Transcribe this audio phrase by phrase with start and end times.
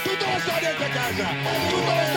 [0.00, 1.26] tudo é só dentro da casa.
[1.70, 2.11] Tudo é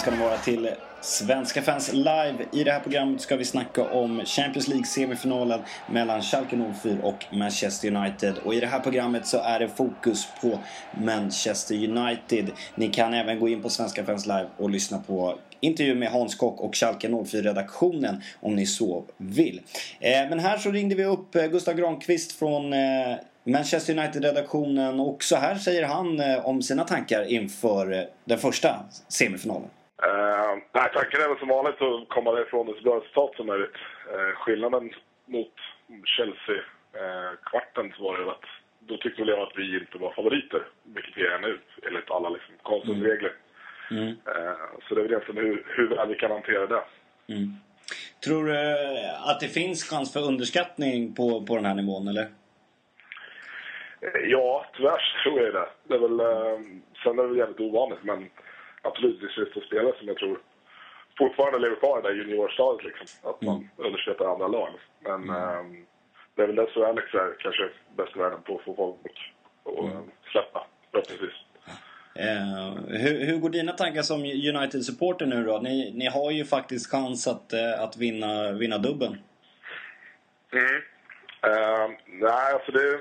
[0.00, 0.70] ska ni vara till
[1.00, 2.36] Svenska fans live.
[2.52, 7.96] I det här programmet ska vi snacka om Champions League-semifinalen mellan Schalke 04 och Manchester
[7.96, 8.38] United.
[8.44, 10.58] Och i det här programmet så är det fokus på
[11.04, 12.50] Manchester United.
[12.74, 16.34] Ni kan även gå in på Svenska fans live och lyssna på intervju med Hans
[16.34, 19.60] Kock och Schalke 04-redaktionen om ni så vill.
[20.00, 25.24] Eh, men här så ringde vi upp eh, Gustav Granqvist från eh, Manchester United-redaktionen och
[25.24, 29.68] så här säger han om sina tankar inför den första semifinalen.
[30.72, 33.76] Nej, tanken är väl som vanligt att komma därifrån med så bra resultat som möjligt.
[34.14, 34.90] Uh, skillnaden
[35.26, 35.54] mot
[36.04, 38.44] Chelsea-kvarten uh, var ju att
[38.78, 42.28] då tyckte väl jag att vi inte var favoriter, vilket vi är nu enligt alla
[42.28, 43.30] liksom, konstens mm.
[43.90, 44.08] Mm.
[44.08, 44.14] Uh,
[44.88, 46.82] så det är väl egentligen hur, hur väl vi kan hantera det.
[47.28, 47.52] Mm.
[48.24, 48.56] Tror du
[49.30, 52.28] att det finns chans för underskattning på, på den här nivån, eller?
[54.28, 55.68] Ja, tyvärr tror jag det.
[55.88, 56.60] det är väl, eh,
[57.02, 58.30] sen är det väl jävligt ovanligt, men
[58.82, 59.32] absolut,
[59.66, 60.38] spelare som jag tror
[61.18, 63.30] fortfarande lever kvar i det där juniorstadiet, liksom.
[63.30, 63.68] Att man mm.
[63.76, 64.70] underskattar andra lag.
[65.00, 65.36] Men mm.
[65.36, 65.82] eh,
[66.34, 68.96] det är väl det som Alex är kanske bäst i världen på att få folk
[69.64, 70.10] att mm.
[70.32, 71.36] släppa, förhoppningsvis.
[72.14, 75.58] Eh, hur, hur, går dina tankar som United-supporter nu då?
[75.58, 79.18] Ni, ni har ju faktiskt chans att, eh, att vinna, vinna dubbeln.
[80.52, 80.82] Mm.
[81.46, 83.00] Uh, nej, alltså det...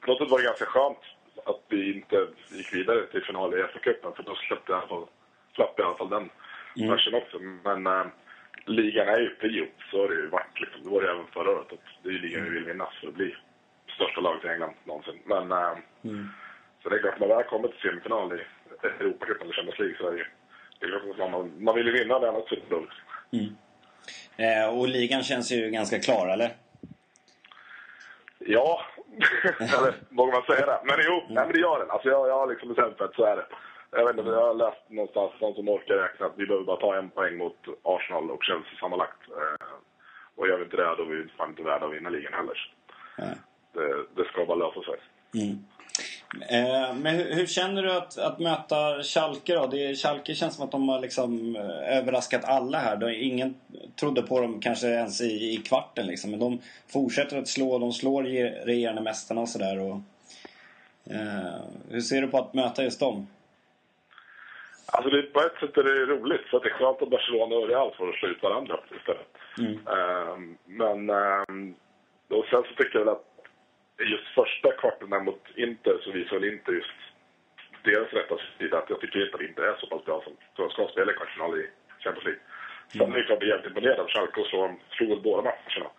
[0.00, 0.98] På något sätt var det ganska skönt
[1.46, 4.88] att vi inte gick vidare till final i FA-cupen för då släppte jag i alla
[4.88, 5.06] fall,
[5.54, 6.30] slapp i alla fall den
[6.76, 6.88] mm.
[6.90, 7.38] matchen också.
[7.38, 8.06] Men äh,
[8.66, 10.60] ligan är ju prio, så har det ju varit.
[10.60, 10.82] Liksom.
[10.84, 11.72] Det var det även förra året.
[11.72, 13.36] Att det är ju ligan vi vill vinna för att bli
[13.94, 15.18] största laget i England någonsin.
[15.24, 16.28] Men, äh, mm.
[16.82, 18.40] Så det är klart, när man väl kommer till semifinal i
[18.86, 20.26] Europacupen eller Champions League så är det ju
[20.80, 22.52] det är klart att man, man vill ju vinna det annars
[23.32, 23.56] mm.
[24.36, 26.50] eh, Och ligan känns ju ganska klar, eller?
[28.38, 28.80] Ja,
[29.78, 30.80] eller vågar man säga det?
[30.84, 31.90] Men jo, nej, men det gör den.
[31.90, 33.46] Alltså jag, jag har liksom bestämt för att så är det.
[33.90, 36.80] Jag vet inte, jag har läst någonstans, någon som orkar räkna att vi behöver bara
[36.80, 39.20] ta en poäng mot Arsenal och Chelsea sammanlagt.
[39.28, 39.66] Eh,
[40.36, 42.58] och gör vi inte det, då är vi fan inte värda att vinna ligan heller.
[43.72, 44.98] Det, det, ska bara lösa sig.
[45.34, 45.56] Mm.
[46.42, 49.66] Eh, men hur, hur, känner du att, att möta Schalke då?
[49.66, 52.96] Det, Schalke känns som att de har liksom eh, överraskat alla här.
[52.96, 53.54] De, ingen
[54.00, 56.30] trodde på dem kanske ens i, i kvarten liksom.
[56.30, 56.60] Men de
[56.92, 57.78] fortsätter att slå.
[57.78, 58.22] De slår
[58.64, 60.00] regerande mästarna och sådär.
[61.10, 61.60] Eh,
[61.90, 63.26] hur ser du på att möta just dem?
[64.86, 66.46] Alltså det, på ett sätt är det roligt.
[66.50, 69.26] För det är skönt att Barcelona och Real får slå ut varandra istället.
[69.58, 69.72] Mm.
[69.72, 71.74] Uh, men uh,
[72.28, 73.35] och sen så tycker jag att
[73.98, 76.98] just första kvarten där mot Inter så visar väl inte just
[77.82, 78.78] deras rätta sida.
[78.78, 81.14] Att jag tycker inte att Inter är så pass bra som de ska spela i
[81.14, 82.42] kvartsfinal i Champions League.
[82.92, 83.12] Sen mm.
[83.12, 85.90] är det klart jag jävligt imponerad av Schalke och så slog väl båda matcherna.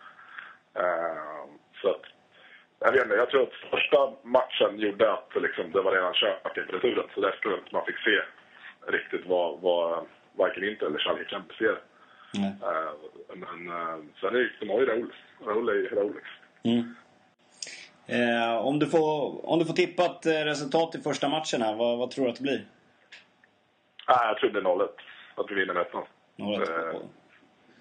[0.82, 1.44] Uh,
[1.82, 2.04] så att,
[2.78, 6.56] jag vet inte, jag tror att första matchen gjorde att liksom, det var redan kört
[6.56, 7.08] inför returen.
[7.14, 8.20] Så därför tror jag inte man fick se
[8.86, 11.78] riktigt vad, vad varken Inter eller Schalke kan prestera.
[12.36, 12.52] Mm.
[12.68, 12.92] Uh,
[13.34, 15.12] men uh, sen är det, de har ju Raul.
[15.46, 16.36] Raul är ju Raul liksom.
[16.62, 16.94] Mm.
[18.08, 21.74] Eh, om, du får, om du får tippa ett eh, resultat i första matchen här,
[21.74, 22.66] vad, vad tror du att det blir?
[24.06, 24.88] Ah, jag tror det blir 0-1.
[25.34, 27.00] Att vi vinner 1 eh,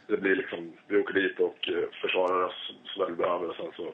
[0.07, 3.55] Det blir liksom, vi åker dit och eh, försvarar oss så väl vi behöver och
[3.55, 3.93] sen så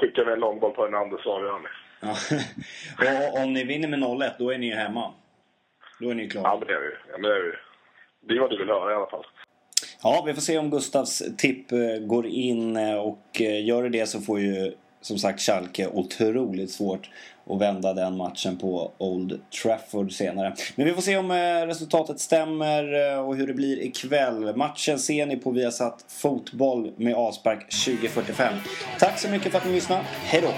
[0.00, 1.66] skickar vi en långboll på Hernandez så avgör han.
[3.34, 5.14] Och om ni vinner med 0-1, då är ni ju hemma.
[6.00, 6.48] Då är ni ju klara.
[6.48, 6.90] Ja, men det är vi.
[7.10, 7.52] Ja, men det är vi.
[8.20, 9.26] Det är vad du vill höra i alla fall.
[10.02, 14.40] Ja, vi får se om Gustavs tipp eh, går in och gör det så får
[14.40, 17.10] ju som sagt Schalke otroligt svårt
[17.50, 20.54] att vända den matchen på Old Trafford senare.
[20.76, 24.56] Men vi får se om eh, resultatet stämmer eh, och hur det blir ikväll.
[24.56, 28.54] Matchen ser ni på Viasat Fotboll med avspark 2045.
[28.98, 30.02] Tack så mycket för att ni lyssnade.
[30.04, 30.50] Hej då!